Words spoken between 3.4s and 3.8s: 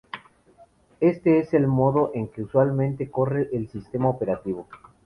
el